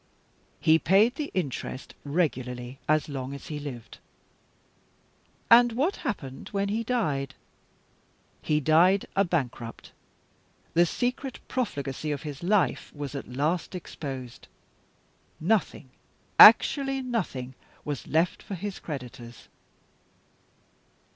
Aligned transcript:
"He 0.59 0.79
paid 0.79 1.13
the 1.13 1.29
interest 1.35 1.93
regularly 2.03 2.79
as 2.89 3.07
long 3.07 3.35
as 3.35 3.49
he 3.49 3.59
lived." 3.59 3.99
"And 5.47 5.73
what 5.73 5.97
happened 5.97 6.49
when 6.49 6.69
he 6.69 6.83
died?" 6.83 7.35
"He 8.41 8.59
died 8.59 9.05
a 9.15 9.23
bankrupt; 9.23 9.91
the 10.73 10.87
secret 10.87 11.39
profligacy 11.47 12.11
of 12.11 12.23
his 12.23 12.41
life 12.41 12.91
was 12.95 13.13
at 13.13 13.27
last 13.31 13.75
exposed. 13.75 14.47
Nothing, 15.39 15.91
actually 16.39 17.03
nothing, 17.03 17.53
was 17.85 18.07
left 18.07 18.41
for 18.41 18.55
his 18.55 18.79
creditors. 18.79 19.49